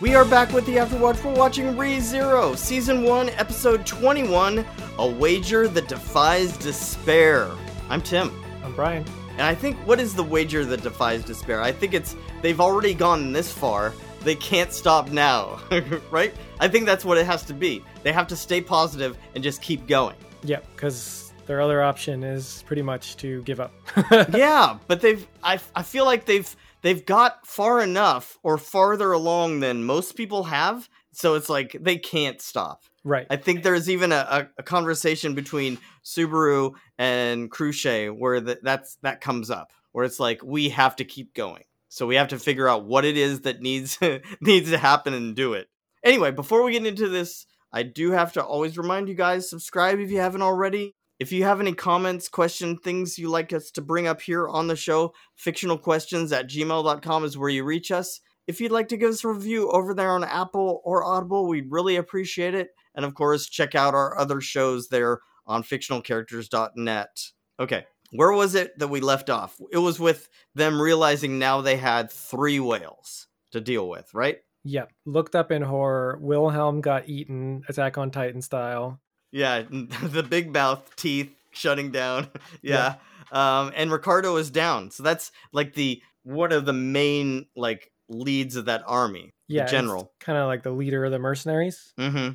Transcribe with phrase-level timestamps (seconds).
[0.00, 1.22] We are back with the Afterwatch.
[1.24, 4.64] We're watching Re Zero, Season 1, Episode 21
[4.98, 7.48] A Wager That Defies Despair.
[7.88, 8.32] I'm Tim.
[8.64, 9.04] I'm Brian.
[9.32, 11.60] And I think, what is the wager that defies despair?
[11.60, 13.92] I think it's they've already gone this far.
[14.20, 15.60] They can't stop now,
[16.10, 16.34] right?
[16.60, 17.84] I think that's what it has to be.
[18.02, 20.16] They have to stay positive and just keep going.
[20.42, 23.72] Yeah, because their other option is pretty much to give up.
[24.32, 29.60] yeah, but they've, I, I feel like they've, they've got far enough or farther along
[29.60, 30.88] than most people have.
[31.12, 32.84] So it's like they can't stop.
[33.02, 33.26] Right.
[33.28, 39.20] I think there's even a, a, conversation between Subaru and Crusch where the, that's that
[39.20, 41.64] comes up, where it's like we have to keep going.
[41.88, 43.98] So we have to figure out what it is that needs
[44.40, 45.68] needs to happen and do it.
[46.02, 49.98] Anyway, before we get into this, I do have to always remind you guys subscribe
[49.98, 50.94] if you haven't already.
[51.20, 54.66] If you have any comments, questions, things you like us to bring up here on
[54.66, 58.20] the show, fictionalquestions at gmail.com is where you reach us.
[58.46, 61.70] If you'd like to give us a review over there on Apple or Audible, we'd
[61.70, 62.70] really appreciate it.
[62.94, 67.30] And of course, check out our other shows there on fictionalcharacters.net.
[67.60, 69.58] Okay, where was it that we left off?
[69.72, 74.38] It was with them realizing now they had three whales to deal with, right?
[74.64, 74.92] Yep.
[75.04, 76.18] Looked up in horror.
[76.20, 79.00] Wilhelm got eaten, Attack on Titan style.
[79.34, 79.62] Yeah,
[80.02, 82.28] the big mouth teeth shutting down.
[82.62, 82.94] yeah.
[83.32, 83.60] yeah.
[83.60, 84.92] Um, and Ricardo is down.
[84.92, 89.30] So that's like the one of the main like leads of that army.
[89.48, 90.12] Yeah, general.
[90.20, 91.92] Kind of like the leader of the mercenaries.
[91.98, 92.34] Mm-hmm.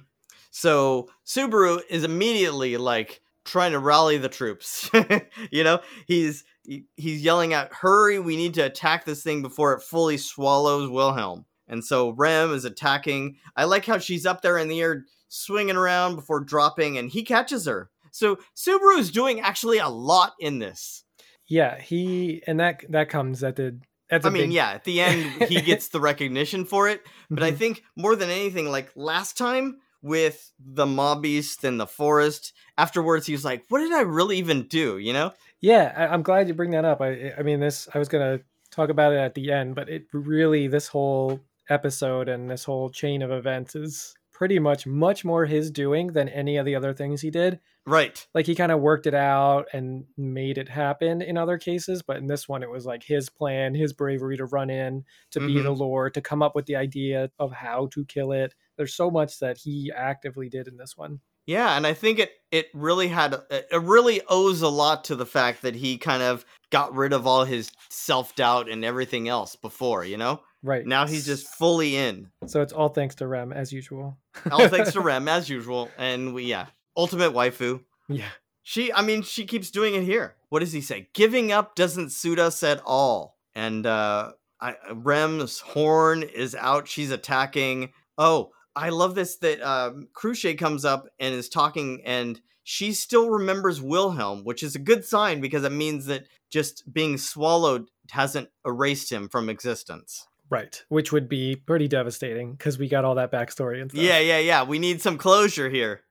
[0.52, 4.90] So Subaru is immediately like trying to rally the troops.
[5.52, 8.20] you know, he's he's yelling out, "Hurry!
[8.20, 12.66] We need to attack this thing before it fully swallows Wilhelm." And so Rem is
[12.66, 13.38] attacking.
[13.56, 17.24] I like how she's up there in the air, swinging around before dropping, and he
[17.24, 17.90] catches her.
[18.12, 21.04] So Subaru is doing actually a lot in this.
[21.48, 23.80] Yeah, he and that that comes at the.
[24.12, 24.54] At the I mean, big...
[24.54, 27.46] yeah, at the end he gets the recognition for it, but mm-hmm.
[27.46, 32.54] I think more than anything, like last time with the mob beast and the forest.
[32.78, 35.34] Afterwards, he was like, "What did I really even do?" You know?
[35.62, 37.02] Yeah, I, am glad you bring that up.
[37.02, 38.40] I, I mean, this I was gonna
[38.72, 41.40] talk about it at the end, but it really this whole
[41.70, 46.30] episode and this whole chain of events is pretty much much more his doing than
[46.30, 47.60] any of the other things he did.
[47.86, 48.26] Right.
[48.34, 52.16] Like he kind of worked it out and made it happen in other cases, but
[52.16, 55.48] in this one it was like his plan, his bravery to run in, to mm-hmm.
[55.56, 58.96] be the lord, to come up with the idea of how to kill it, there's
[58.96, 61.20] so much that he actively did in this one.
[61.46, 65.26] Yeah, and I think it it really had it really owes a lot to the
[65.26, 69.56] fact that he kind of got rid of all his self doubt and everything else
[69.56, 70.42] before, you know.
[70.62, 72.30] Right now he's just fully in.
[72.46, 74.18] So it's all thanks to Rem as usual.
[74.52, 77.84] All thanks to Rem as usual, and we yeah, ultimate waifu.
[78.08, 78.30] Yeah,
[78.64, 78.92] she.
[78.94, 80.36] I mean, she keeps doing it here.
[80.50, 81.10] What does he say?
[81.14, 83.38] Giving up doesn't suit us at all.
[83.56, 86.88] And uh, I, Rem's horn is out.
[86.88, 87.92] She's attacking.
[88.18, 93.30] Oh, I love this that um, Crusch comes up and is talking, and she still
[93.30, 98.50] remembers Wilhelm, which is a good sign because it means that just being swallowed hasn't
[98.66, 100.28] erased him from existence.
[100.50, 104.04] Right, which would be pretty devastating because we got all that backstory and stuff.
[104.04, 104.64] Yeah, yeah, yeah.
[104.64, 106.02] We need some closure here.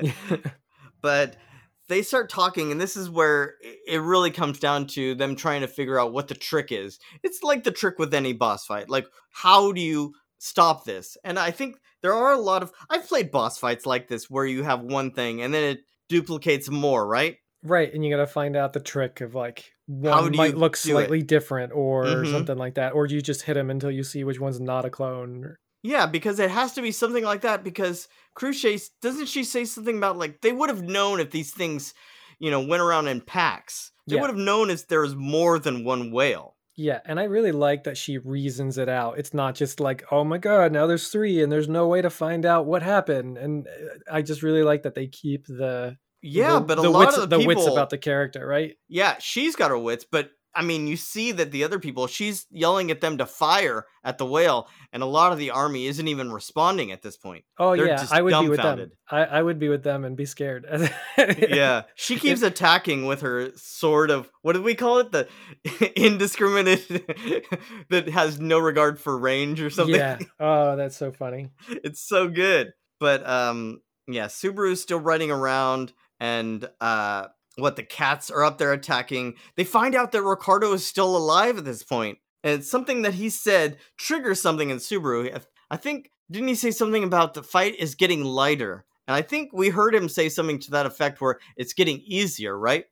[1.02, 1.36] but
[1.88, 5.68] they start talking, and this is where it really comes down to them trying to
[5.68, 6.98] figure out what the trick is.
[7.22, 8.88] It's like the trick with any boss fight.
[8.88, 11.16] Like, how do you stop this.
[11.22, 14.44] And I think there are a lot of I've played boss fights like this where
[14.44, 17.36] you have one thing and then it duplicates more, right?
[17.64, 21.20] Right, and you got to find out the trick of like one might look slightly
[21.20, 21.28] it?
[21.28, 22.32] different or mm-hmm.
[22.32, 24.90] something like that, or you just hit them until you see which one's not a
[24.90, 25.56] clone.
[25.82, 27.62] Yeah, because it has to be something like that.
[27.62, 31.94] Because Crusch doesn't she say something about like they would have known if these things,
[32.38, 33.92] you know, went around in packs.
[34.08, 34.22] They yeah.
[34.22, 36.56] would have known if there was more than one whale.
[36.74, 39.18] Yeah, and I really like that she reasons it out.
[39.18, 42.10] It's not just like, oh my god, now there's three, and there's no way to
[42.10, 43.36] find out what happened.
[43.36, 46.90] And uh, I just really like that they keep the yeah, the, but a the
[46.90, 48.76] lot wits, of the, the people, wits about the character, right?
[48.88, 52.46] Yeah, she's got her wits, but I mean, you see that the other people, she's
[52.50, 56.06] yelling at them to fire at the whale, and a lot of the army isn't
[56.06, 57.44] even responding at this point.
[57.58, 58.90] Oh They're yeah, I would be with them.
[59.10, 60.66] I, I would be with them and be scared.
[61.18, 65.12] yeah, she keeps attacking with her sort of what do we call it?
[65.12, 65.28] The
[65.96, 66.86] indiscriminate
[67.90, 69.94] that has no regard for range or something.
[69.94, 70.18] Yeah.
[70.38, 71.50] Oh, that's so funny.
[71.68, 77.26] It's so good, but um, yeah, Subaru's still running around and uh
[77.56, 79.34] what the cats are up there attacking.
[79.56, 83.14] They find out that Ricardo is still alive at this point, and it's something that
[83.14, 85.42] he said triggers something in Subaru.
[85.70, 88.86] I think didn't he say something about the fight is getting lighter?
[89.06, 92.56] And I think we heard him say something to that effect where it's getting easier,
[92.56, 92.86] right?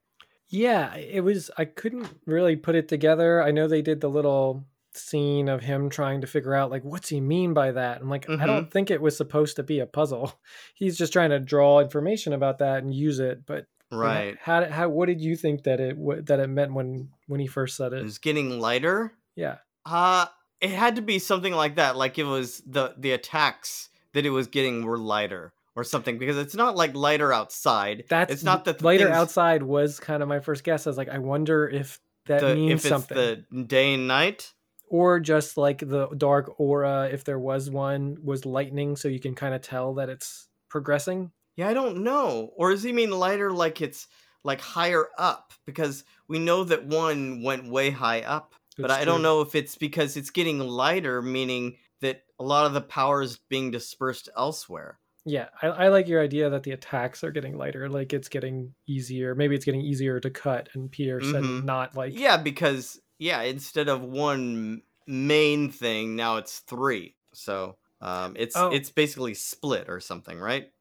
[0.48, 3.42] Yeah, it was I couldn't really put it together.
[3.42, 4.64] I know they did the little
[4.94, 8.00] scene of him trying to figure out like what's he mean by that.
[8.00, 8.46] I'm like, I Mhm.
[8.46, 10.34] don't think it was supposed to be a puzzle.
[10.74, 13.46] He's just trying to draw information about that and use it.
[13.46, 14.36] But you know, Right.
[14.40, 17.46] how how what did you think that it what, that it meant when when he
[17.46, 18.02] first said It it?
[18.04, 19.12] was getting lighter.
[19.36, 19.58] Yeah.
[19.86, 20.26] Uh
[20.60, 21.96] it had to be something like that.
[21.96, 26.36] Like it was the the attacks that it was getting were lighter or something because
[26.36, 28.04] it's not like lighter outside.
[28.08, 30.86] That's it's not that the later things- outside was kind of my first guess.
[30.86, 33.16] I was like, I wonder if that the, means if it's something.
[33.50, 34.52] the day and night.
[34.90, 39.34] Or just like the dark aura if there was one was lightning so you can
[39.34, 42.50] kind of tell that it's progressing Yeah, I don't know.
[42.56, 44.06] Or does he mean lighter like it's
[44.44, 45.52] like higher up?
[45.66, 48.54] Because we know that one went way high up.
[48.78, 52.66] But It's I don't know if it's because it's getting lighter, meaning that a lot
[52.66, 54.98] of the power is being dispersed elsewhere.
[55.26, 58.72] yeah I, I like your idea that the attacks are getting lighter like it's getting
[58.88, 61.64] easier maybe it's getting easier to cut and pierce and Mhm.
[61.64, 67.14] not like Yeah, because yeah, instead of one main thing, now it's three.
[67.32, 68.70] So um, it's Oh.
[68.72, 70.72] it's basically split or something, right?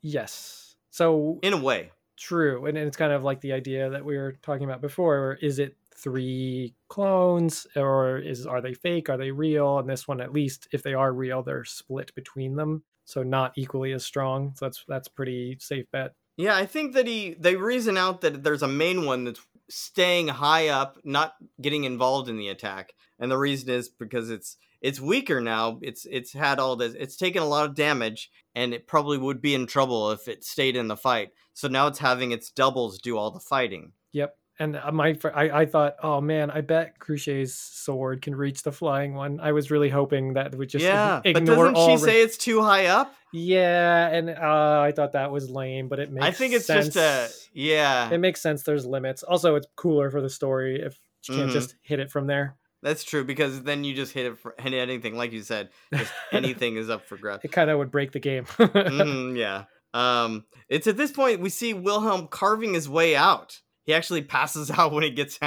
[0.00, 1.90] yes so In a way.
[2.16, 5.38] True, and it's kind of like the idea that we were talking about before.
[5.40, 9.08] Is it three clones, or is are they fake?
[9.08, 9.78] Are they real?
[9.78, 13.52] And this one, at least, if they are real, they're split between them, so not
[13.56, 14.52] equally as strong.
[14.56, 16.14] So that's that's pretty safe bet.
[16.36, 20.28] Yeah, I think that he they reason out that there's a main one that's staying
[20.28, 22.94] high up, not getting involved in the attack.
[23.18, 25.78] And the reason is because it's it's weaker now.
[25.82, 29.40] It's it's had all this it's taken a lot of damage and it probably would
[29.40, 31.30] be in trouble if it stayed in the fight.
[31.54, 33.92] So now it's having its doubles do all the fighting.
[34.12, 34.36] Yep.
[34.60, 38.72] And uh, my, I, I thought, oh man, I bet Crusch's sword can reach the
[38.72, 39.38] flying one.
[39.40, 41.86] I was really hoping that would just yeah, but ignore doesn't all.
[41.96, 43.14] she re- say it's too high up?
[43.32, 46.26] yeah, and uh, I thought that was lame, but it makes.
[46.26, 46.92] I think it's sense.
[46.94, 48.10] just a yeah.
[48.10, 48.62] It makes sense.
[48.64, 49.22] There's limits.
[49.22, 51.52] Also, it's cooler for the story if you can't Mhm.
[51.52, 52.56] just hit it from there.
[52.82, 55.68] That's true because then you just hit it for hit anything, like you said.
[55.94, 57.44] Just anything is up for grabs.
[57.44, 58.44] It kind of would break the game.
[58.44, 59.64] Mhm, yeah.
[59.94, 63.60] Um, it's at this point we see Wilhelm carving his way out.
[63.88, 65.38] He actually passes out when he gets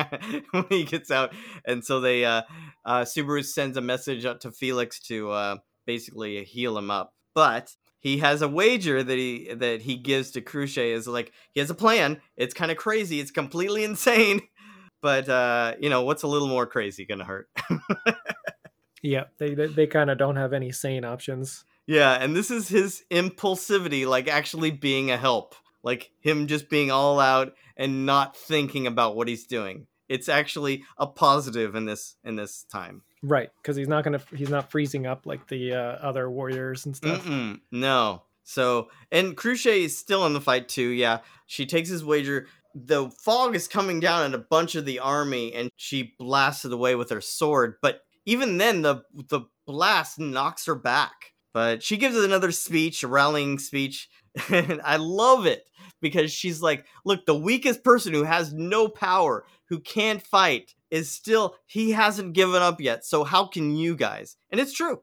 [0.51, 1.31] when he gets out,
[1.63, 2.41] and so they uh,
[2.83, 5.55] uh, Subaru sends a message out to Felix to uh,
[5.85, 7.13] basically heal him up.
[7.35, 11.59] But he has a wager that he that he gives to Crusch is like he
[11.59, 12.19] has a plan.
[12.35, 13.19] It's kind of crazy.
[13.19, 14.41] It's completely insane.
[15.03, 17.47] But uh, you know what's a little more crazy gonna hurt.
[19.03, 21.63] yeah, they they, they kind of don't have any sane options.
[21.85, 26.91] Yeah, and this is his impulsivity, like actually being a help, like him just being
[26.91, 29.87] all out and not thinking about what he's doing.
[30.09, 33.03] It's actually a positive in this in this time.
[33.23, 36.95] Right, because he's not gonna he's not freezing up like the uh, other warriors and
[36.95, 37.23] stuff.
[37.23, 38.23] Mm-mm, no.
[38.43, 40.89] So, and Crusch is still in the fight too.
[40.89, 42.47] Yeah, she takes his wager.
[42.73, 46.73] The fog is coming down at a bunch of the army, and she blasts it
[46.73, 47.75] away with her sword.
[47.81, 51.33] But even then, the the blast knocks her back.
[51.53, 54.09] But she gives another speech, a rallying speech,
[54.49, 55.65] and I love it
[56.01, 61.09] because she's like, "Look, the weakest person who has no power, who can't fight, is
[61.09, 63.05] still he hasn't given up yet.
[63.05, 65.01] So how can you guys?" And it's true.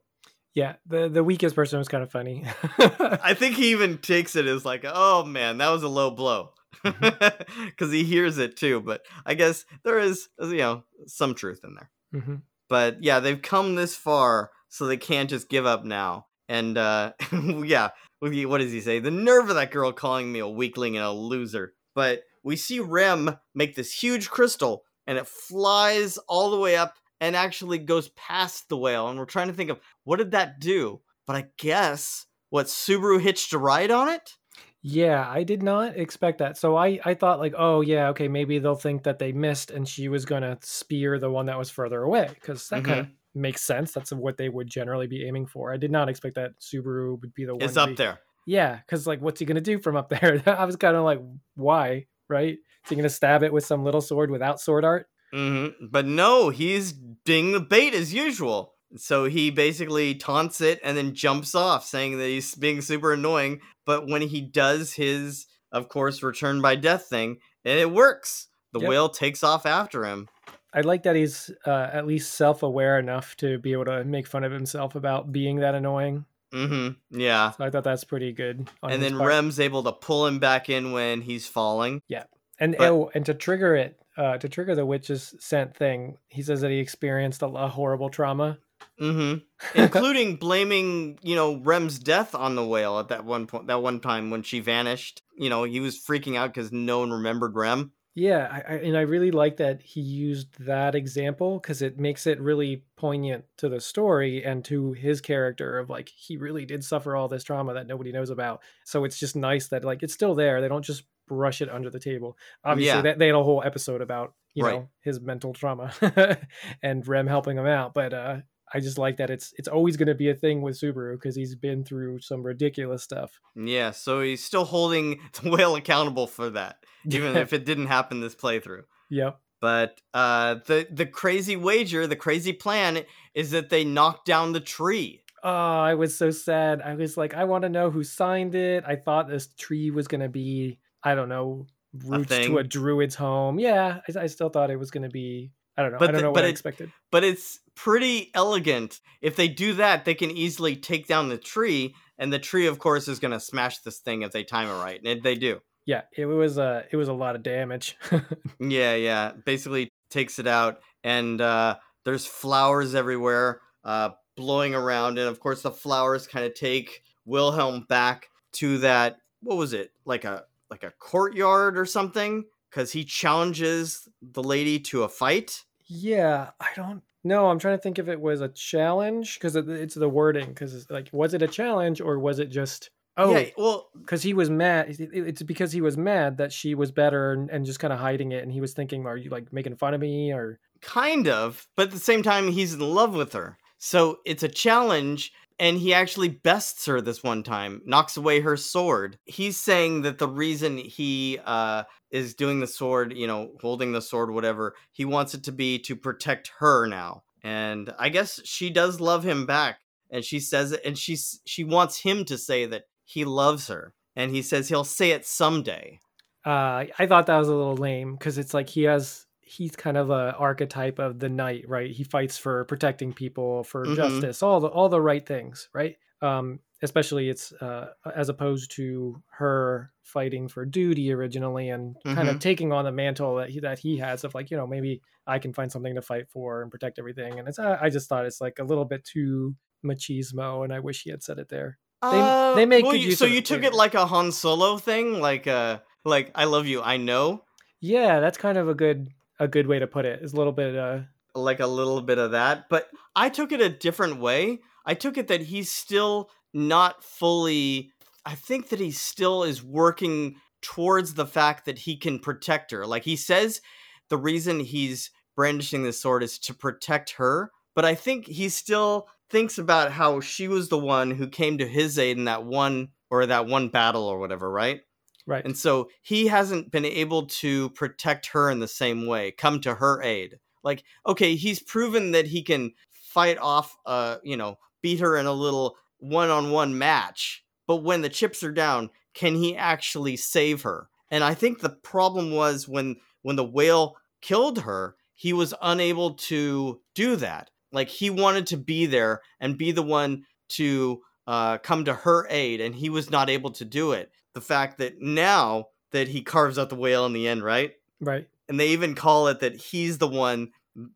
[0.54, 2.44] Yeah, the the weakest person was kind of funny.
[2.78, 6.52] I think he even takes it as like, oh man, that was a low blow.
[6.84, 8.80] Because he hears it too.
[8.80, 11.90] But I guess there is, you know, some truth in there.
[12.22, 12.36] hmm
[12.68, 16.26] But yeah, they've come this far, so they can't just give up now.
[16.48, 17.90] And uh, yeah,
[18.20, 18.98] what do you- what does he say?
[18.98, 21.74] The nerve of that girl calling me a weakling and a loser.
[21.94, 26.94] But we see Rem make this huge crystal, and it flies all the way up
[27.20, 29.08] and actually goes past the whale.
[29.08, 31.00] And we're trying to think of what did that do?
[31.26, 34.36] But I guess what Subaru hitched a ride on it.
[34.80, 36.56] Yeah, I did not expect that.
[36.56, 39.86] So I I thought like, oh yeah, okay, maybe they'll think that they missed, and
[39.88, 43.14] she was gonna spear the one that was further away because that kind of Mm-hmm.
[43.34, 43.92] Makes sense.
[43.92, 45.72] That's what they would generally be aiming for.
[45.72, 47.62] I did not expect that Subaru would be the one.
[47.62, 48.18] It's up be- there.
[48.46, 50.42] Yeah, because like, what's he gonna do from up there?
[50.46, 51.20] I was kind of like,
[51.54, 52.06] why?
[52.28, 52.54] Right?
[52.84, 55.06] Is he gonna stab it with some little sword without sword art?
[55.32, 56.92] hmm But no, he's
[57.24, 58.74] ding the bait as usual.
[58.96, 63.60] So he basically taunts it and then jumps off, saying that he's being super annoying.
[63.84, 68.48] But when he does his, of course, return by death thing, and it works.
[68.72, 68.88] The Yep.
[68.88, 70.28] whale takes off after him.
[70.72, 74.44] I like that he's uh, at least self-aware enough to be able to make fun
[74.44, 76.24] of himself about being that annoying.
[76.52, 77.52] hmm Yeah.
[77.52, 78.68] So I thought that's pretty good.
[78.82, 79.28] And then part.
[79.28, 82.02] Rem's able to pull him back in when he's falling.
[82.08, 82.24] Yeah.
[82.58, 86.42] And But- oh, and to trigger it, uh, to trigger the witch's scent thing, he
[86.42, 88.58] says that he experienced a, a horrible trauma.
[88.98, 89.34] hmm
[89.74, 94.00] Including blaming, you know, Rem's death on the whale at that one point, that one
[94.00, 95.22] time when she vanished.
[95.36, 97.92] You know, he was freaking out because no one remembered Rem.
[98.18, 102.26] Yeah, I, I, and I really like that he used that example because it makes
[102.26, 106.82] it really poignant to the story and to his character of like he really did
[106.82, 108.60] suffer all this trauma that nobody knows about.
[108.84, 110.60] So it's just nice that like it's still there.
[110.60, 112.36] They don't just brush it under the table.
[112.64, 113.02] Obviously, Yeah.
[113.02, 114.74] they, they had a whole episode about you Right.
[114.74, 115.92] know his mental trauma
[116.82, 118.36] and Rem helping him out, but uh,
[118.72, 121.36] I just like that it's it's always going to be a thing with Subaru because
[121.36, 123.40] he's been through some ridiculous stuff.
[123.56, 128.20] Yeah, so he's still holding the whale accountable for that, even if it didn't happen
[128.20, 128.84] this playthrough.
[129.10, 129.40] yep.
[129.60, 134.60] But uh, the the crazy wager, the crazy plan is that they knock down the
[134.60, 135.24] tree.
[135.42, 136.80] Oh, I was so sad.
[136.82, 138.84] I was like, I want to know who signed it.
[138.86, 141.66] I thought this tree was going to be, I don't know,
[142.04, 142.48] roots thing?
[142.48, 143.58] to a druid's home.
[143.58, 145.52] Yeah, I, I still thought it was going to be.
[145.78, 145.98] I don't know.
[145.98, 146.92] But I don't the- know but what I it- expected.
[147.10, 149.00] But it's pretty elegant.
[149.22, 152.78] If they do that, they can easily take down the tree, and the tree, of
[152.78, 155.60] course, is going to smash this thing if they time it right, and they do.
[155.86, 157.96] Yeah, it was a it was a lot of damage.
[158.60, 159.32] Yeah, yeah.
[159.44, 165.62] Basically takes it out, and uh, there's flowers everywhere, uh, blowing around, and of course
[165.62, 169.18] the flowers kind of take Wilhelm back to that.
[169.42, 169.92] What was it?
[170.04, 172.44] Like a like a courtyard or something?
[172.70, 175.64] Because he challenges the lady to a fight.
[175.88, 177.48] Yeah, I don't know.
[177.48, 180.48] I'm trying to think if it was a challenge because it's the wording.
[180.48, 182.90] Because like, was it a challenge or was it just?
[183.16, 183.46] Oh, yeah.
[183.56, 184.94] Well, because he was mad.
[184.98, 188.32] It's because he was mad that she was better and, and just kind of hiding
[188.32, 188.44] it.
[188.44, 191.88] And he was thinking, "Are you like making fun of me?" Or kind of, but
[191.88, 193.58] at the same time, he's in love with her.
[193.78, 198.56] So it's a challenge, and he actually bests her this one time, knocks away her
[198.56, 199.18] sword.
[199.24, 204.02] He's saying that the reason he uh, is doing the sword, you know, holding the
[204.02, 207.22] sword, whatever, he wants it to be to protect her now.
[207.42, 209.78] And I guess she does love him back,
[210.10, 213.94] and she says it, and she's she wants him to say that he loves her,
[214.16, 216.00] and he says he'll say it someday.
[216.44, 219.96] uh, I thought that was a little lame because it's like he has he's kind
[219.96, 221.90] of a archetype of the knight, right?
[221.90, 223.88] He fights for protecting people, for Mhm.
[223.88, 225.96] justice, all the all the right things, right?
[226.20, 232.38] Um, especially it's uh, as opposed to her fighting for duty originally and kind of
[232.38, 235.38] taking on the mantle that he that he has of like you know maybe I
[235.38, 237.38] can find something to fight for and protect everything.
[237.38, 240.80] And it's I I just thought it's like a little bit too machismo, and I
[240.80, 241.78] wish he had said it there.
[242.02, 243.64] Uh, they make well, good you, use so you took later.
[243.64, 247.44] it like a Han Solo thing, like uh, like I love you, I know,
[247.80, 250.20] Yeah, that's kind of a good a good way to put it.
[250.22, 251.00] It's a little bit uh
[251.34, 252.68] like a little bit of that.
[252.68, 254.60] But I took it a different way.
[254.84, 257.92] I took it that he's still not fully.
[258.24, 262.86] I think that he still is working towards the fact that he can protect her.
[262.86, 263.60] Like he says,
[264.08, 267.52] the reason he's brandishing the sword is to protect her.
[267.74, 271.68] But I think he still thinks about how she was the one who came to
[271.68, 274.80] his aid in that one or that one battle or whatever, right?
[275.28, 275.44] Right.
[275.44, 279.74] And so he hasn't been able to protect her in the same way, come to
[279.74, 280.38] her aid.
[280.64, 285.26] Like, okay, he's proven that he can fight off, uh, you know, beat her in
[285.26, 287.44] a little one on one match.
[287.66, 290.88] But when the chips are down, can he actually save her?
[291.10, 296.14] And I think the problem was when when the whale killed her, he was unable
[296.14, 297.50] to do that.
[297.72, 302.26] Like he wanted to be there and be the one to uh, come to her
[302.30, 304.10] aid, and he was not able to do it.
[304.38, 307.72] The fact that now that he carves out the whale in the end, right?
[308.00, 308.28] right.
[308.48, 310.52] And they even call it that he's the one,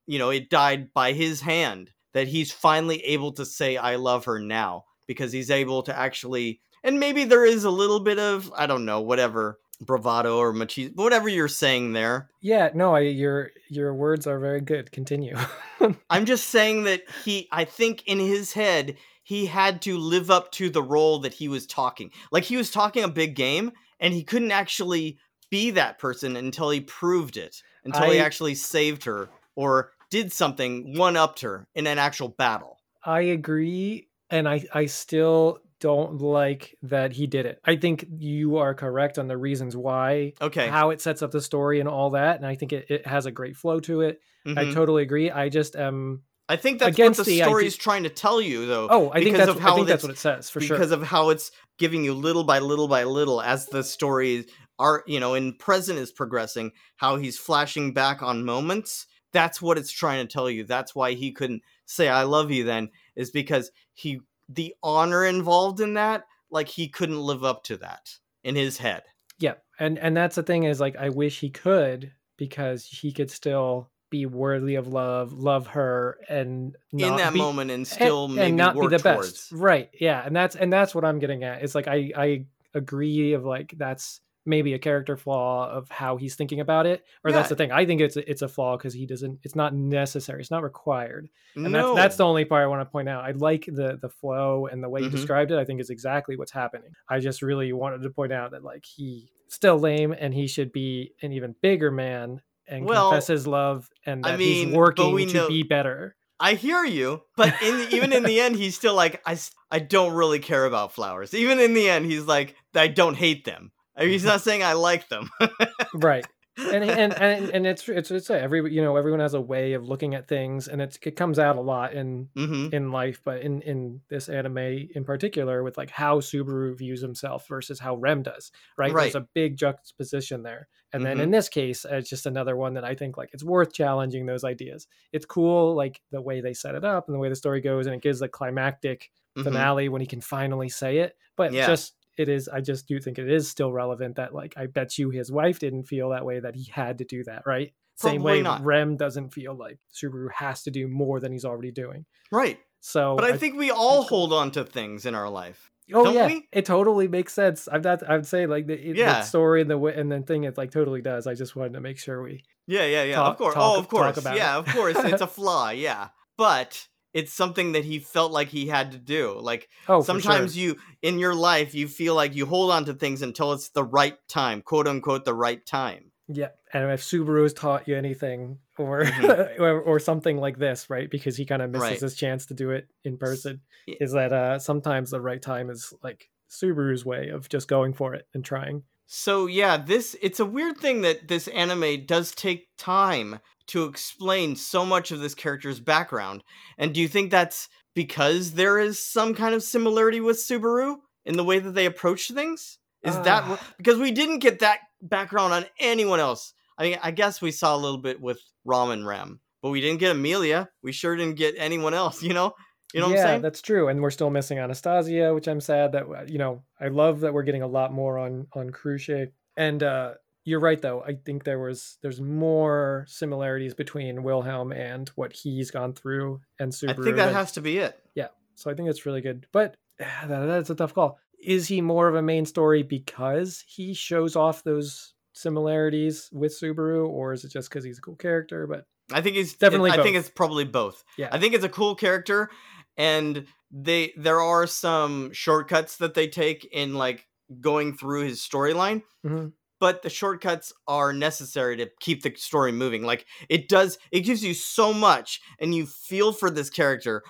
[0.07, 1.91] you know, it died by his hand.
[2.13, 6.61] That he's finally able to say, I love her now because he's able to actually,
[6.85, 10.95] and maybe there is a little bit of, I don't know, whatever, bravado or machismo,
[10.95, 12.31] whatever you're saying there.
[12.41, 14.93] Yeah, no, I your your words are very good.
[14.93, 15.37] Continue.
[16.11, 18.97] I'm just saying that he, I think in his head,
[19.33, 22.11] he had to live up to the role that he was talking.
[22.31, 25.17] Like he was talking a big game and he couldn't actually
[25.51, 30.99] be that person until he proved it, until he actually saved her or did something,
[30.99, 32.77] one upped her in an actual battle.
[33.07, 37.59] I agree and I I still don't like that he did it.
[37.65, 40.69] I think you are correct on the reasons why Okay.
[40.69, 43.25] how it sets up the story and all that and I think it, it has
[43.25, 44.21] a great flow to it.
[44.45, 44.75] I Mhm.
[44.75, 45.31] totally agree.
[45.31, 48.67] I just am I think that's what the, the story is trying to tell you,
[48.67, 48.89] though.
[48.91, 50.77] Oh, I think because that's of how I think that's what it says for sure.
[50.77, 54.47] because of how it's giving you little by little by little as the story
[54.79, 59.79] are you know in present is progressing how he's flashing back on moments that's what
[59.79, 63.31] it's trying to tell you that's why he couldn't say i love you then is
[63.31, 68.55] because he the honor involved in that like he couldn't live up to that in
[68.57, 69.03] his head
[69.39, 73.31] Yeah, and and that's the thing is like I wish he could because he could
[73.31, 78.39] still be worthy of love, love her, and in that be- moment and still and,
[78.39, 79.53] and not be the towards best.
[79.53, 79.91] Right?
[79.99, 81.63] Yeah, and that's and that's what I'm getting at.
[81.65, 86.35] It's like I I agree of like that's maybe a character flaw of how he's
[86.35, 87.37] thinking about it or Yeah.
[87.37, 89.73] that's the thing i think it's a, it's a flaw because he doesn't it's not
[89.73, 91.95] necessary it's not required and no.
[91.95, 94.67] that's that's the only part i want to point out i like the the flow
[94.67, 95.05] and the way Mhm.
[95.05, 98.33] you described it i think is exactly what's happening i just really wanted to point
[98.33, 102.41] out that like he still lame and he should be an even bigger man
[102.73, 105.63] and Well, confess his love and I that mean, he's working we to know- be
[105.63, 109.39] better I hear you, but in the, even in the end, he's still like, I,
[109.71, 111.35] I don't really care about flowers.
[111.35, 113.71] Even in the end, he's like, I don't hate them.
[113.97, 115.31] I mean, he's not saying I like them.
[115.95, 116.27] right
[116.71, 119.85] and and and and it's it's it's every you know everyone has a way of
[119.89, 123.43] looking at things and it's it comes out a lot in hmm in life but
[123.43, 124.57] in in this anime
[124.95, 128.99] in particular with like how subaru views himself versus how rem does right, Right.
[128.99, 131.21] there's a big juxtaposition there and then Mhm.
[131.21, 134.45] in this case it's just another one that i think like it's worth challenging those
[134.45, 137.61] ideas it's cool like the way they set it up and the way the story
[137.61, 139.73] goes and it gives the climactic Mhm.
[139.77, 141.59] finale when he can finally say it but Yeah.
[141.59, 144.99] just it is i just do think it is still relevant that like i bet
[144.99, 148.23] you his wife didn't feel that way that he had to do that right same
[148.23, 148.63] way not.
[148.65, 152.59] rem doesn't feel like subaru has to do more than he's already doing Right.
[152.81, 155.71] so But I think we all hold on to things in our life.
[155.93, 156.49] oh don't yeah we?
[156.53, 159.21] it totally makes sense i've that i'd say like the, Yeah.
[159.21, 161.75] the story and the way and the thing it like totally does i just wanted
[161.75, 163.17] to make sure we Yeah, yeah, yeah.
[163.17, 163.55] Talk- of course.
[163.55, 164.25] talk- oh, of course.
[164.25, 164.61] Yeah, it.
[164.61, 164.97] of course.
[164.97, 165.71] It's a flaw.
[165.71, 166.09] Yeah.
[166.39, 169.39] But it's something that he felt like he had to do.
[169.39, 170.63] Like oh sometimes sure.
[170.63, 173.85] you in your life you feel like you hold on to things until it's the
[173.85, 176.11] right time, quote unquote the right time.
[176.29, 179.59] yeah and if subaru has taught you anything or Mhm.
[179.65, 182.01] or, or something like this right because he kind of misses Right.
[182.01, 185.69] his chance to do it in person y- is that uh sometimes the right time
[185.69, 190.41] is like subaru's way of just going for it and trying So yeah, this it's
[190.41, 195.35] a weird thing that this anime does take time to explain so much of this
[195.35, 196.43] character's background.
[196.79, 200.97] And do you think that's because there is some kind of similarity with Subaru
[201.27, 202.79] in the way that they approach things?
[203.03, 203.61] Is that Ah.
[203.77, 206.55] because we didn't get that background on anyone else?
[206.79, 209.83] I mean, I guess we saw a little bit with Ram and Ram, but we
[209.83, 210.71] didn't get Emilia.
[210.83, 212.23] We sure didn't get anyone else.
[212.27, 212.55] You know,
[212.93, 213.43] you know yeah, what I'm saying?
[213.43, 213.89] that's true.
[213.89, 217.33] And we're still missing Anastasia, which I'm sad that uh, you know, I love that
[217.33, 219.31] we're getting a lot more on on Crusch.
[219.57, 221.03] And uh you're right though.
[221.03, 226.73] I think there was there's more similarities between Wilhelm and what he's gone through and
[226.73, 226.91] Subaru.
[226.91, 227.99] I think that than- has to be it.
[228.15, 228.29] Yeah.
[228.55, 229.47] So I think that's really good.
[229.53, 231.19] But ah, that, that's a tough call.
[231.41, 237.09] Is he more of a main story because he shows off those similarities with Subaru,
[237.09, 238.67] or is it just because he's a cool character?
[238.67, 241.05] But I think he's Definitely I think it's probably both.
[241.17, 241.29] Yeah.
[241.33, 242.51] I think it's a cool character,
[242.97, 247.27] and they there are some shortcuts that they take in like
[247.61, 249.03] going through his storyline.
[249.25, 249.53] Mhm.
[249.81, 253.03] But the shortcuts are necessary to keep the story moving.
[253.03, 257.23] Like it does, it gives you so much, and you feel for this character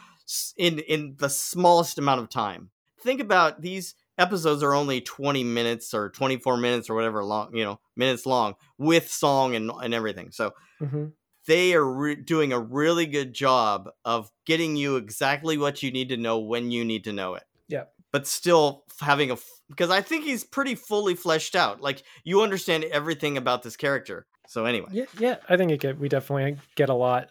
[0.56, 2.70] in in the smallest amount of time.
[3.00, 7.64] Think about these episodes are only 20 minutes or 24 minutes or whatever long, you
[7.64, 10.30] know, minutes long with song and and everything.
[10.30, 11.12] So Mhm.
[11.46, 16.08] They are re- doing a really good job of getting you exactly what you need
[16.10, 17.44] to know when you need to know it.
[17.68, 17.84] Yeah.
[18.12, 21.80] But still having a f- because I think he's pretty fully fleshed out.
[21.80, 24.26] Like you understand everything about this character.
[24.48, 27.30] So anyway, yeah, yeah, I think it could, we definitely get a lot.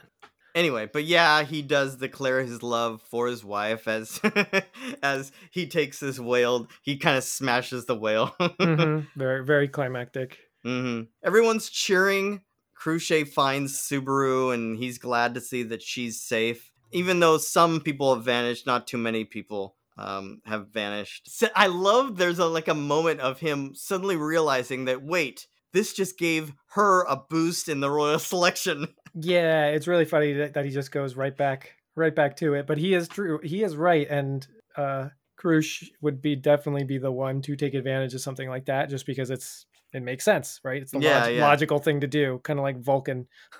[0.56, 4.20] anyway, but yeah, he does declare his love for his wife as
[5.04, 6.68] as he takes this whale.
[6.82, 8.36] He kind of smashes the whale.
[8.60, 9.08] Mhm.
[9.16, 10.40] Very, very climactic.
[10.64, 12.42] hmm Everyone's cheering.
[12.82, 16.72] Crusch finds Subaru and he's glad to see that she's safe.
[16.92, 21.30] Even though some people have vanished, not too many people um, have vanished.
[21.30, 25.94] So I love there's a like a moment of him suddenly realizing that wait, this
[25.94, 28.88] just gave her a boost in the royal selection.
[29.14, 32.66] Yeah, it's really funny that, that he just goes right back, right back to it.
[32.66, 33.40] But he is true.
[33.44, 38.14] He is right, and uh, Crusch would be definitely be the one to take advantage
[38.14, 40.82] of something like that, just because it's it makes sense, right?
[40.82, 41.42] It's the Yeah, log- yeah.
[41.48, 43.28] logical thing to do, kind of like Vulcan.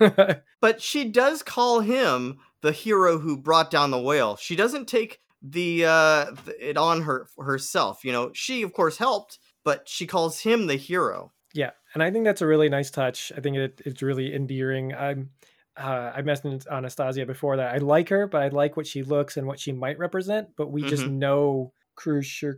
[0.60, 4.36] But she does call him the hero who brought down the whale.
[4.36, 6.26] She doesn't take the uh
[6.60, 8.04] it on her herself.
[8.04, 11.32] You know, she of course helped, but she calls him the hero.
[11.54, 13.32] Yeah, and I think that's a really nice touch.
[13.36, 14.94] I think it, it's really endearing.
[14.94, 15.30] I'm
[15.76, 19.36] uh, I mentioned Anastasia before that I like her, but I like what she looks
[19.36, 20.50] and what she might represent.
[20.56, 22.54] But we just know Crusch or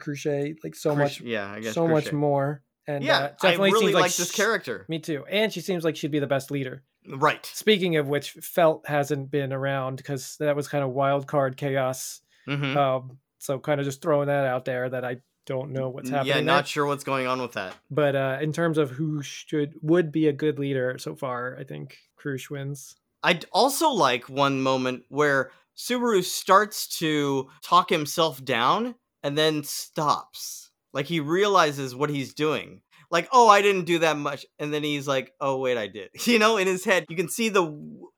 [0.63, 2.63] like so Crusch- much, yeah, I guess so much more.
[2.87, 4.85] And Yeah, uh, definitely I really seems like, this character.
[4.88, 6.83] Me too, and she seems like she'd be the best leader.
[7.07, 7.44] Right.
[7.47, 12.20] Speaking of which, Felt hasn't been around because that was kind of wild card chaos.
[12.47, 16.09] hmm Um, so kind of just throwing that out there that I don't know what's
[16.09, 16.29] happening.
[16.29, 16.44] yeah, there.
[16.44, 17.75] not sure what's going on with that.
[17.90, 21.64] But uh, in terms of who should would be a good leader so far, I
[21.64, 22.97] think Crusch wins.
[23.23, 30.63] I'd also like one moment where Subaru starts to talk himself down and then stops.
[30.94, 32.80] Like he realizes what he's doing.
[33.11, 36.09] like, "Oh, I didn't do that much," and then he's like, "Oh, wait, I did."
[36.26, 37.64] You know, in his head, you can see the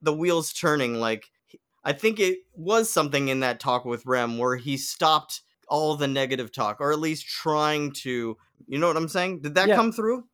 [0.00, 0.94] the wheels turning.
[1.00, 1.24] Like,
[1.84, 6.06] I think it was something in that talk with Rem where he stopped all the
[6.08, 8.36] negative talk, or at least trying to.
[8.68, 9.40] You know what I'm saying?
[9.42, 9.76] Did that Yeah.
[9.76, 10.24] come through?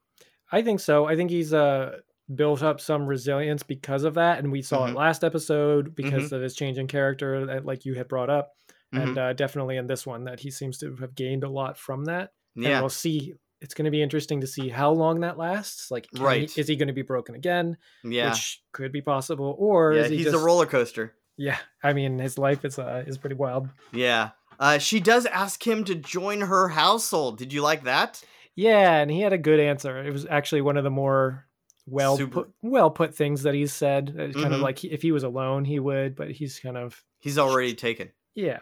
[0.52, 1.06] I think so.
[1.06, 1.98] I think he's uh
[2.32, 4.90] built up some resilience because of that, and we saw Mhm.
[4.90, 8.52] it last episode because of his change in character, that, like you had brought up,
[8.92, 9.08] Mm-hmm.
[9.08, 12.04] and uh, definitely in this one that he seems to have gained a lot from
[12.06, 12.32] that.
[12.56, 13.34] And Yeah, we'll see.
[13.62, 15.90] It's going to be interesting to see how long that lasts.
[15.90, 16.58] Like, can he- Right.
[16.58, 17.76] is he going to be broken again?
[18.04, 20.02] yeah, Which could be possible, or yeah.
[20.02, 20.36] is he He's just?
[20.36, 21.14] a roller coaster.
[21.38, 23.68] Yeah, I mean, his life is uh, is pretty wild.
[23.92, 24.30] Yeah.
[24.60, 27.38] Uh, she does ask him to join her household.
[27.38, 28.22] Did you like that?
[28.54, 30.04] Yeah, and he had a good answer.
[30.04, 31.46] It was actually one of the more
[31.86, 34.14] well Super- put well put things that he said.
[34.18, 34.62] It's kind of Mhm.
[34.64, 38.10] like he, if he was alone, he would, but he's kind of He's already taken.
[38.34, 38.58] yeah.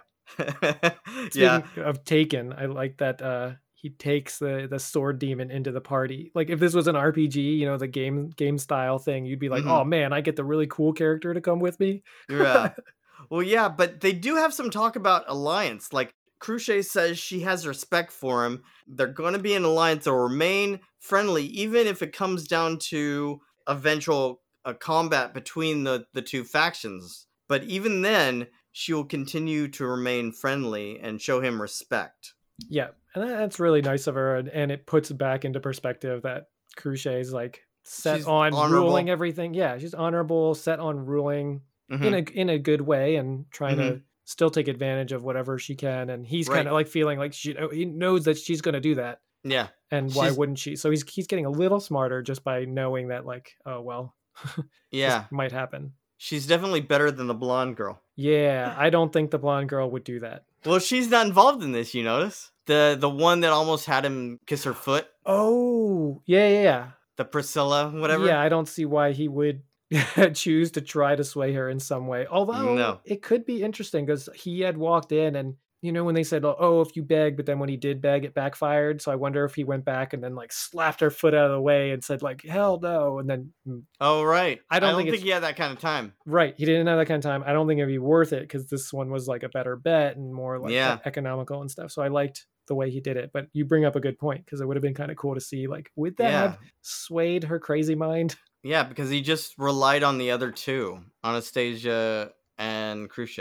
[1.35, 1.63] Yeah.
[1.77, 6.31] Of taken, I like that uh he takes the the sword demon into the party.
[6.35, 9.49] Like if this was an RPG, you know, the game game style thing, you'd be
[9.49, 9.71] like, Mhm.
[9.81, 12.73] "Oh man, I get the really cool character to come with me." Yeah.
[13.29, 15.93] Well, yeah, but they do have some talk about alliance.
[15.93, 18.63] Like Crusch says she has respect for him.
[18.89, 23.41] They're going to be an alliance or remain friendly, even if it comes down to
[23.69, 27.27] eventual uh, combat between the, the two factions.
[27.47, 32.35] But even then, she will continue to remain friendly and show him respect.
[32.69, 36.49] Yeah, and that's really nice of her, and, and it puts back into perspective that
[36.77, 38.87] Crusch is like set She's on honorable.
[38.89, 39.55] ruling everything.
[39.55, 42.05] Yeah, she's honorable, set on ruling Mhm.
[42.05, 45.75] in a in a good way, and trying to still take advantage of whatever she
[45.75, 46.09] can.
[46.11, 46.57] And he's Right.
[46.57, 49.23] kind of like feeling like she oh, he knows that she's going to do that,
[49.43, 49.69] yeah.
[49.91, 50.77] and why She's- wouldn't she?
[50.77, 54.15] So he's he's getting a little smarter just by knowing that like oh well,
[54.93, 55.25] Yeah.
[55.31, 55.95] might happen.
[56.19, 58.03] She's definitely better than the blonde girl.
[58.21, 60.45] Yeah, I don't think the blonde girl would do that.
[60.67, 62.51] Well, she's not involved in this, you notice?
[62.67, 66.87] The the one that almost had him kiss her foot, Oh, yeah, yeah, yeah.
[67.17, 68.27] the Priscilla, whatever.
[68.27, 69.63] Yeah, I don't see why he would
[70.35, 72.27] choose to try to sway her in some way.
[72.31, 73.01] Although No.
[73.05, 76.45] it could be interesting because he had walked in and you know when they said,
[76.45, 79.01] "Oh, if you beg," but then when he did beg, it backfired.
[79.03, 81.53] So I wonder if he went back and then like slapped her foot out of
[81.53, 84.61] the way and said like, "Hell no!" And then mm, Oh right.
[84.71, 86.13] I don't think it's- he had that kind of time.
[86.27, 87.43] right, he didn't have that kind of time.
[87.47, 90.17] I don't think it'd be worth it because this one was like a better bet
[90.17, 90.99] and more like Yeah.
[91.05, 91.91] economical and stuff.
[91.93, 93.31] So I liked the way he did it.
[93.33, 95.35] But you bring up a good point because it would have been kind of cool
[95.35, 96.41] to see like would that Yeah.
[96.43, 98.37] have swayed her crazy mind?
[98.63, 103.39] Yeah, because he just relied on the other two, Anastasia and Crusch.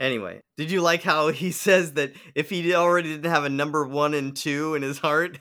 [0.00, 3.86] Anyway, did you like how he says that if he already didn't have a number
[3.86, 5.38] one and two in his heart,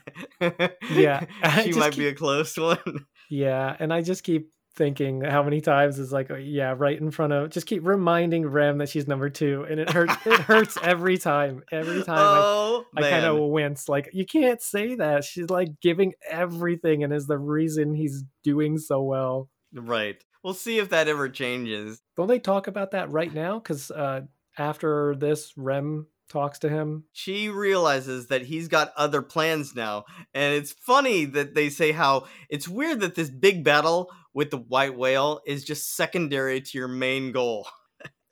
[0.92, 1.26] Yeah,
[1.64, 3.06] she might be a close one.
[3.30, 7.12] Yeah, and I just keep thinking how many times is like, oh, yeah, right in
[7.12, 7.50] front of.
[7.52, 10.16] Just keep reminding Rem that she's number two, and it hurts.
[10.26, 11.64] it hurts every time.
[11.72, 13.88] Every time oh I, I kind of wince.
[13.88, 15.24] Like you can't say that.
[15.24, 19.50] She's like giving everything, and is the reason he's doing so well.
[19.74, 20.22] Right.
[20.44, 22.02] We'll see if that ever changes.
[22.16, 23.60] Don't they talk about that right now?
[23.60, 24.22] Because uh,
[24.60, 27.06] after this, Rem talks to him.
[27.12, 30.06] she realizes that he's got other plans now.
[30.34, 34.58] And it's funny that they say how it's weird that this big battle with the
[34.58, 37.68] white whale is just secondary to your main goal.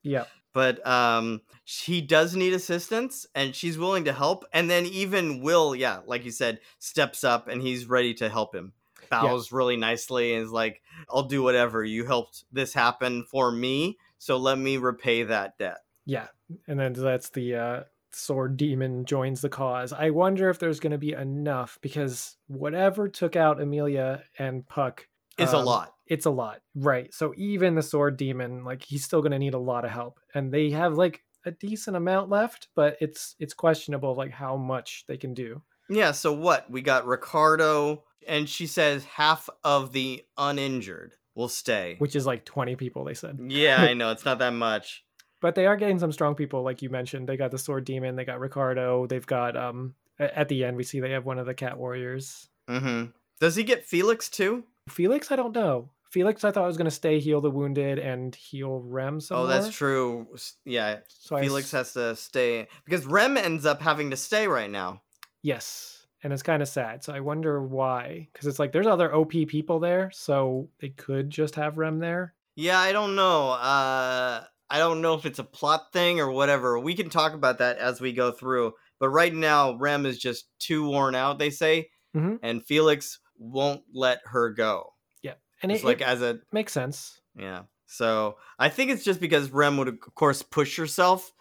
[0.03, 4.45] Yeah, But um she does need assistance and she's willing to help.
[4.53, 8.55] And then even Will, yeah, like you said, steps up and he's ready to help
[8.55, 8.71] him.
[9.09, 11.83] Bows really nicely and is like, I'll do whatever.
[11.83, 13.97] You helped this happen for me.
[14.17, 15.79] So let me repay that debt.
[16.07, 16.27] Yeah,
[16.67, 19.93] and then that's the uh, sword demon joins the cause.
[19.93, 25.07] I wonder if there's going to be enough because whatever took out Emilia and Puck
[25.37, 25.93] It's a um, lot.
[26.07, 27.13] It's a lot, right?
[27.13, 30.19] So even the sword demon, like he's still going to need a lot of help,
[30.33, 35.03] and they have like a decent amount left, but it's it's questionable like how much
[35.07, 35.61] they can do.
[35.89, 36.69] Yeah, so what?
[36.71, 41.95] We got Ricardo, and she says half of the uninjured will stay.
[41.99, 43.39] Which is like 20 people, they said.
[43.47, 44.11] yeah, I know.
[44.11, 45.03] It's not that much.
[45.39, 47.27] But they are getting some strong people, like you mentioned.
[47.29, 50.83] They got the sword demon, they got Ricardo, they've got um at the end we
[50.83, 52.49] see they have one of the cat warriors.
[52.67, 53.05] hmm
[53.39, 54.63] Does he get Felix too?
[54.89, 55.89] Felix, I don't know.
[56.09, 59.37] Felix, I thought I was going to stay heal the wounded and heal Rem some
[59.39, 60.25] oh, that's true.
[60.65, 64.69] Yeah, So Felix s- has to stay because Rem ends up having to stay right
[64.71, 65.01] now.
[65.43, 66.05] Yes.
[66.23, 67.03] And it's kind of sad.
[67.03, 68.27] So I wonder why.
[68.31, 70.09] Because it's like there's other OP people there.
[70.13, 72.33] So they could just have Rem there.
[72.55, 73.51] Yeah, I don't know.
[73.51, 76.77] Uh, I don't know if it's a plot thing or whatever.
[76.79, 78.73] We can talk about that as we go through.
[78.99, 81.39] But right now, Rem is just too worn out.
[81.39, 82.39] They say, Mhm.
[82.41, 84.93] and Felix won't let her go.
[85.21, 87.21] Yeah, and It's it, like it as a makes sense.
[87.37, 87.63] Yeah.
[87.85, 91.31] So I think it's just because Rem would, of course, push herself.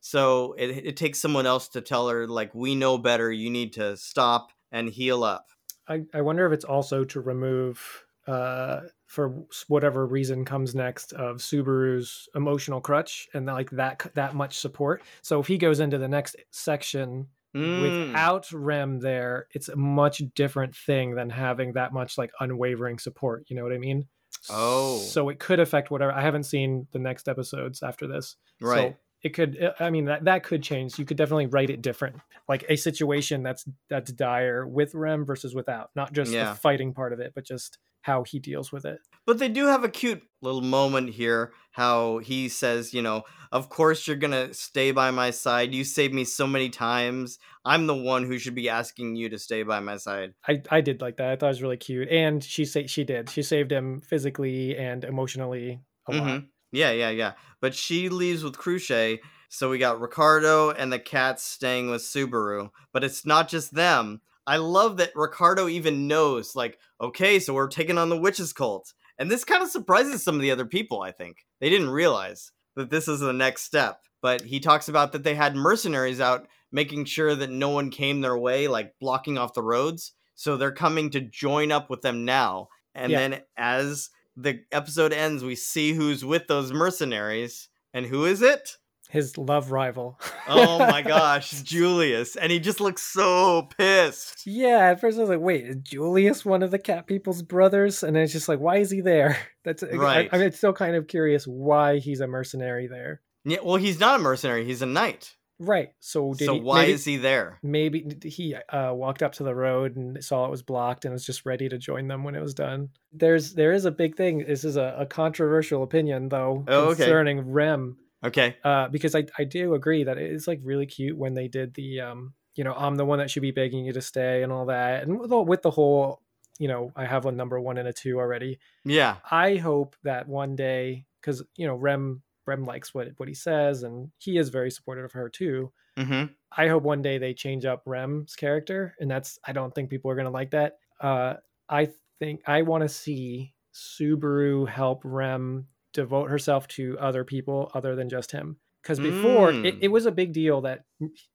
[0.00, 3.32] So it, it takes someone else to tell her, like, we know better.
[3.32, 5.46] You need to stop and heal up.
[5.88, 11.36] I, I wonder if it's also to remove uh for whatever reason comes next of
[11.36, 15.02] Subaru's emotional crutch and like that that much support.
[15.22, 18.08] So if he goes into the next section Mm.
[18.10, 23.44] without Rem there, it's a much different thing than having that much like unwavering support.
[23.48, 24.06] You know what I mean?
[24.50, 24.98] Oh.
[24.98, 26.12] So it could affect whatever.
[26.12, 28.36] I haven't seen the next episodes after this.
[28.60, 28.92] Right.
[28.92, 30.98] So it could uh, I mean that that could change.
[30.98, 32.16] You could definitely write it different.
[32.48, 35.90] Like a situation that's that's dire with Rem versus without.
[35.96, 36.50] Not just Yeah.
[36.50, 39.00] the fighting part of it, but just how he deals with it.
[39.26, 43.68] But they do have a cute little moment here how he says, you know, of
[43.68, 45.74] course you're to stay by my side.
[45.74, 47.38] You saved me so many times.
[47.64, 50.34] I'm the one who should be asking you to stay by my side.
[50.46, 51.30] I, I did like that.
[51.30, 52.08] I thought it was really cute.
[52.08, 53.28] And she say she did.
[53.28, 56.22] She saved him physically and emotionally a lot.
[56.22, 56.46] Mm-hmm.
[56.76, 57.32] Yeah, yeah, yeah.
[57.60, 59.18] But she leaves with Crusch.
[59.48, 62.70] So we got Ricardo and the cats staying with Subaru.
[62.92, 64.20] But it's not just them.
[64.46, 68.92] I love that Ricardo even knows, like, okay, so we're taking on the witches cult.
[69.18, 71.38] And this kind of surprises some of the other people, I think.
[71.60, 74.02] They didn't realize that this is the next step.
[74.22, 78.20] But he talks about that they had mercenaries out making sure that no one came
[78.20, 80.12] their way, like blocking off the roads.
[80.34, 82.68] So they're coming to join up with them now.
[82.94, 83.18] And Yeah.
[83.28, 87.68] then as the episode ends, we see who's with those mercenaries.
[87.94, 88.76] And who is it?
[89.08, 90.20] His love rival.
[90.48, 92.36] Oh my gosh, Julius.
[92.36, 94.42] And he just looks so pissed.
[94.46, 98.02] Yeah, at first I was like, wait, is Julius one of the cat people's brothers?
[98.02, 99.38] And then it's just like, why is he there?
[99.64, 100.28] That's Right.
[100.32, 103.22] I, I'm still kind of curious why he's a mercenary there.
[103.44, 105.36] Yeah, well, he's not a mercenary, he's a knight.
[105.58, 105.88] Right.
[106.00, 107.58] So did so he, why maybe, is he there?
[107.62, 111.24] maybe he uh, walked up to the road and saw it was blocked and was
[111.24, 112.90] just ready to join them when it was done.
[113.12, 114.44] There's there is a big thing.
[114.46, 116.96] This is a, a controversial opinion though Oh, okay.
[117.04, 117.96] concerning Rem.
[118.24, 118.56] Okay.
[118.64, 122.00] uh, because I, I do agree that it's like really cute when they did the
[122.00, 124.66] um you know I'm the one that should be begging you to stay and all
[124.66, 126.20] that and with, the- with the whole
[126.58, 128.58] you know I have a number one and a two already.
[128.84, 129.16] Yeah.
[129.30, 133.82] I hope that one day because you know Rem Rem likes what what he says
[133.82, 135.72] and he is very supportive of her too.
[135.98, 136.32] Mm-hmm.
[136.56, 140.10] I hope one day they change up Rem's character and that's I don't think people
[140.10, 140.78] are gonna like that.
[141.00, 141.34] Uh,
[141.68, 147.94] I think I want to see Subaru help Rem devote herself to other people other
[147.96, 148.58] than just him.
[148.82, 149.78] Because before it, Mm.
[149.80, 150.84] it was a big deal that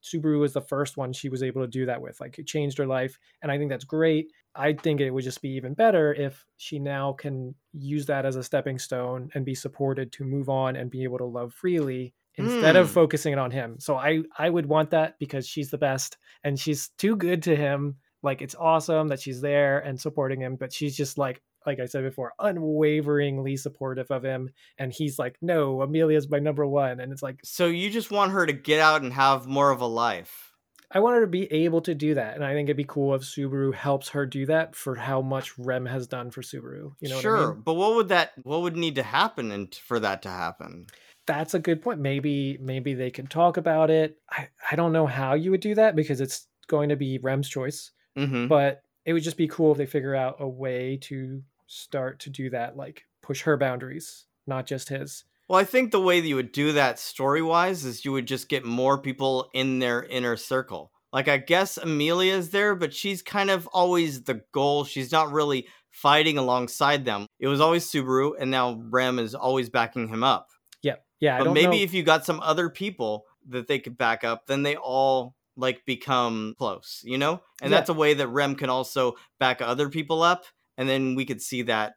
[0.02, 2.18] Subaru was the first one she was able to do that with.
[2.18, 3.18] Like it changed her life.
[3.42, 4.32] And I think that's great.
[4.54, 8.36] I think it would just be even better if she now can use that as
[8.36, 12.14] a stepping stone and be supported to move on and be able to love freely
[12.36, 12.92] instead of Hmm.
[12.94, 13.76] focusing it on him.
[13.78, 17.56] So I I would want that because she's the best and she's too good to
[17.56, 17.96] him.
[18.22, 21.86] Like it's awesome that she's there and supporting him, but she's just like like I
[21.86, 27.12] said before, unwaveringly supportive of him and he's like, "No, Emilia's my number 1." And
[27.12, 29.86] it's like So you just want her to get out and have more of a
[29.86, 30.51] life.
[30.94, 33.14] I want her to be able to do that, and I think it'd be cool
[33.14, 36.92] if Subaru helps her do that for how much Rem has done for Subaru.
[37.00, 37.62] You know, sure, what I mean?
[37.64, 40.86] but what would that what would need to happen and for that to happen?
[41.26, 42.00] That's a good point.
[42.00, 44.18] Maybe maybe they can talk about it.
[44.30, 47.48] I I don't know how you would do that because it's going to be Rem's
[47.48, 48.48] choice, Mm-hmm.
[48.48, 52.30] but it would just be cool if they figure out a way to start to
[52.30, 55.24] do that, like push her boundaries, not just his.
[55.52, 58.24] Well, I think the way that you would do that story wise is you would
[58.24, 60.90] just get more people in their inner circle.
[61.12, 64.84] Like, I guess Emilia's there, but she's kind of always the goal.
[64.84, 67.26] She's not really fighting alongside them.
[67.38, 70.48] It was always Subaru, and now Rem is always backing him up.
[70.80, 71.36] Yeah, yeah.
[71.36, 71.84] I but maybe know.
[71.84, 75.84] if you got some other people that they could back up, then they all like
[75.84, 77.42] become close, you know?
[77.60, 77.76] And Yeah.
[77.76, 80.46] that's a way that Rem can also back other people up,
[80.78, 81.96] and then we could see that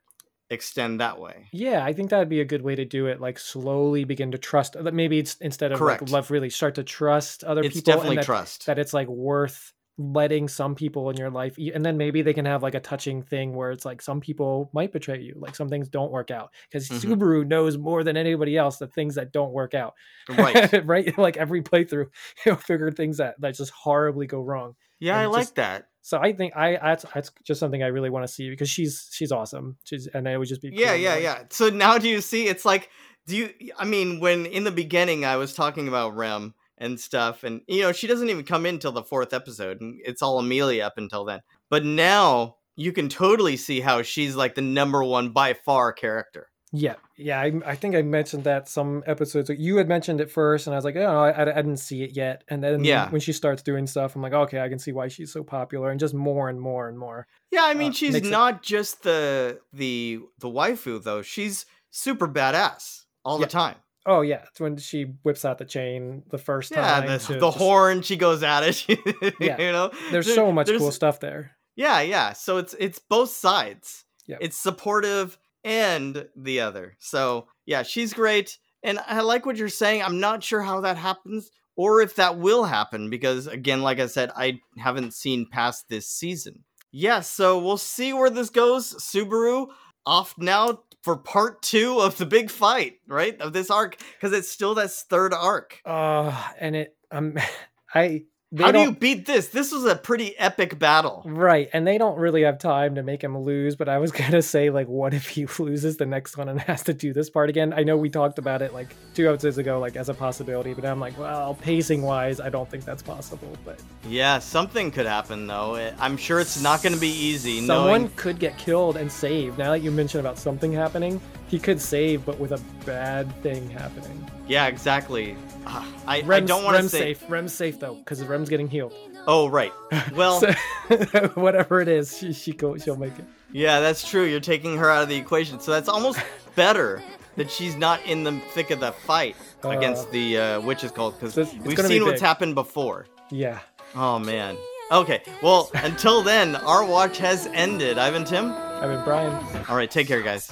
[0.49, 1.47] extend that way.
[1.51, 3.19] Yeah, I think that would be a good way to do it.
[3.19, 4.73] Like slowly begin to trust.
[4.81, 6.03] that Maybe it's instead of Correct.
[6.03, 7.91] like love, really start to trust other It's people.
[7.93, 8.65] and definitely that- trust.
[8.67, 12.43] that it's like worth letting some people in your life and then maybe they can
[12.43, 15.69] have like a touching thing where it's like some people might betray you like some
[15.69, 17.15] things don't work out because Mhm.
[17.15, 19.93] subaru knows more than anybody else the things that don't work out
[20.27, 20.83] right.
[20.85, 22.07] right like every playthrough
[22.43, 25.87] he'll figure things that that just horribly go wrong Yeah, I and like that.
[26.05, 29.09] So i think i that's, that's just something i really want to see because she's
[29.11, 31.43] she's awesome she's and it would just be Yeah, to, yeah, yeah.
[31.49, 32.91] So now do you see it's like
[33.25, 37.43] do you I mean when in the beginning I was talking about Rem and stuff
[37.43, 40.37] and you know she doesn't even come in till the fourth episode and it's all
[40.37, 41.41] Emilia up until then.
[41.71, 46.49] But now you can totally see how she's like the number one by far character.
[46.77, 47.39] Yeah, yeah.
[47.39, 49.49] I, I think I mentioned that some episodes.
[49.49, 52.15] You had mentioned it first, and I was like, oh, I, I didn't see it
[52.15, 52.43] yet.
[52.49, 53.09] And then Yeah.
[53.11, 55.89] when she starts doing stuff, I'm like, okay, I can see why she's so popular,
[55.91, 57.27] and just more and more and more.
[57.51, 61.21] Yeah, I mean Uh, she's makes it- not just the the the waifu though.
[61.21, 63.45] She's super badass all Yeah.
[63.45, 63.75] the time.
[64.07, 67.07] Oh yeah, it's when she whips out the chain the first Yeah, time.
[67.07, 68.85] the, the just- horn she goes at it.
[69.39, 69.59] Yeah.
[69.61, 71.51] you know, There's There- so much there's- cool stuff there.
[71.75, 72.33] Yeah, yeah.
[72.33, 74.03] So it's it's both sides.
[74.27, 76.95] Yeah, It's supportive and the other.
[76.99, 78.57] So yeah, she's great.
[78.83, 80.03] And I like what you're saying.
[80.03, 84.05] I'm not sure how that happens or if that will happen because again, like I
[84.05, 86.63] said, I haven't seen past this season.
[86.91, 88.93] Yeah, so we'll see where this goes.
[88.93, 89.67] Subaru
[90.05, 93.39] off now for part two of the big fight, right?
[93.41, 95.81] Of this arc, because it's still that third arc.
[95.83, 97.37] Uh and it um
[97.93, 98.25] I
[98.57, 99.47] How do you beat this?
[99.49, 101.23] This was a pretty epic battle.
[101.25, 104.41] Right, and they don't really have time to make him lose, but I was gonna
[104.41, 107.49] say, like, what if he loses the next one and has to do this part
[107.49, 107.73] again?
[107.73, 110.85] I know we talked about it like two episodes ago, like as a possibility, but
[110.85, 113.55] I'm like, well, pacing wise, I don't think that's possible.
[113.65, 115.75] But Yeah, something could happen though.
[115.99, 117.61] I'm sure it's not going to be easy.
[117.61, 119.57] No Someone knowing- could get killed and saved.
[119.57, 123.69] Now that you mention about something happening, he could save, but with a bad thing
[123.69, 124.29] happening.
[124.47, 125.35] Yeah, exactly.
[125.67, 127.13] Ah, I, I don't want to say.
[127.13, 127.23] safe.
[127.29, 128.93] Rem's safe though, because Rem's getting healed.
[129.27, 129.73] Oh, right.
[130.15, 130.51] Well, So,
[131.35, 133.25] whatever it is, she she go, she'll make it.
[133.51, 134.23] yeah, that's true.
[134.25, 136.19] You're taking her out of the equation, so that's almost
[136.55, 137.01] better
[137.35, 141.19] that she's not in the thick of the fight against Uh, the uh, witches cult
[141.19, 143.07] because we've gonna be seen what's happened before.
[143.31, 143.59] Yeah.
[143.95, 144.57] Oh man.
[144.91, 145.21] Okay.
[145.41, 147.97] Well, until then, our watch has ended.
[147.97, 148.51] Ivan Tim.
[148.81, 149.33] I mean, Brian.
[149.67, 149.89] All right.
[149.89, 150.51] Take care, guys.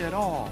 [0.00, 0.50] At all?